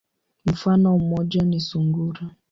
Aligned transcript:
Mfano 0.45 0.97
moja 0.97 1.43
ni 1.43 1.59
sungura. 1.59 2.31